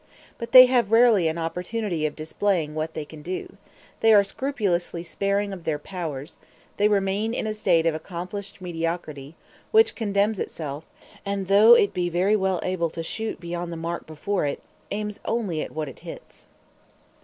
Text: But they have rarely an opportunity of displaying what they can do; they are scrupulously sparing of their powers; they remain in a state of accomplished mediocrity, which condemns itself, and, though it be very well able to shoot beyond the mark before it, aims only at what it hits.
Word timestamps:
But 0.39 0.51
they 0.51 0.65
have 0.65 0.91
rarely 0.91 1.27
an 1.27 1.37
opportunity 1.37 2.07
of 2.07 2.15
displaying 2.15 2.73
what 2.73 2.95
they 2.95 3.05
can 3.05 3.21
do; 3.21 3.57
they 3.99 4.11
are 4.15 4.23
scrupulously 4.23 5.03
sparing 5.03 5.53
of 5.53 5.63
their 5.63 5.77
powers; 5.77 6.39
they 6.77 6.87
remain 6.87 7.35
in 7.35 7.45
a 7.45 7.53
state 7.53 7.85
of 7.85 7.93
accomplished 7.93 8.61
mediocrity, 8.61 9.35
which 9.69 9.93
condemns 9.93 10.39
itself, 10.39 10.87
and, 11.23 11.47
though 11.49 11.75
it 11.75 11.93
be 11.93 12.09
very 12.09 12.35
well 12.35 12.59
able 12.63 12.89
to 12.89 13.03
shoot 13.03 13.39
beyond 13.39 13.71
the 13.71 13.77
mark 13.77 14.07
before 14.07 14.43
it, 14.43 14.63
aims 14.89 15.19
only 15.23 15.61
at 15.61 15.69
what 15.69 15.87
it 15.87 15.99
hits. 15.99 16.47